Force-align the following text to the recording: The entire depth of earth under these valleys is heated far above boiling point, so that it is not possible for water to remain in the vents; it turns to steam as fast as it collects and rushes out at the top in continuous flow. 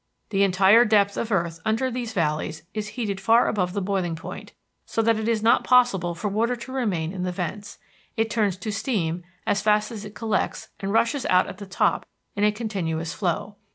The 0.31 0.41
entire 0.41 0.83
depth 0.83 1.15
of 1.15 1.31
earth 1.31 1.59
under 1.63 1.91
these 1.91 2.11
valleys 2.11 2.63
is 2.73 2.87
heated 2.97 3.21
far 3.21 3.47
above 3.47 3.73
boiling 3.85 4.15
point, 4.15 4.51
so 4.83 5.03
that 5.03 5.19
it 5.19 5.27
is 5.27 5.43
not 5.43 5.63
possible 5.63 6.15
for 6.15 6.27
water 6.27 6.55
to 6.55 6.71
remain 6.71 7.13
in 7.13 7.21
the 7.21 7.31
vents; 7.31 7.77
it 8.17 8.27
turns 8.27 8.57
to 8.57 8.71
steam 8.71 9.23
as 9.45 9.61
fast 9.61 9.91
as 9.91 10.03
it 10.03 10.15
collects 10.15 10.69
and 10.79 10.91
rushes 10.91 11.27
out 11.27 11.45
at 11.45 11.59
the 11.59 11.67
top 11.67 12.07
in 12.35 12.51
continuous 12.51 13.13
flow. 13.13 13.57